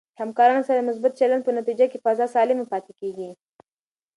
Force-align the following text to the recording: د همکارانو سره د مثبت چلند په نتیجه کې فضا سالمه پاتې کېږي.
د 0.13 0.17
همکارانو 0.21 0.65
سره 0.67 0.77
د 0.79 0.85
مثبت 0.89 1.11
چلند 1.19 1.41
په 1.45 1.51
نتیجه 1.59 1.85
کې 1.91 2.01
فضا 2.05 2.25
سالمه 2.35 2.65
پاتې 2.71 2.91
کېږي. 2.99 3.29